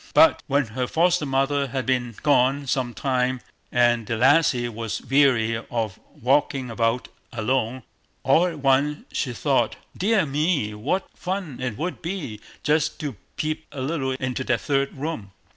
[0.15, 3.39] But when her foster mother had been gone some time,
[3.71, 7.83] and the lassie was weary of walking about alone,
[8.23, 13.67] all at once she thought, "Dear me, what fun it would be just to peep
[13.71, 15.33] a little into that third room."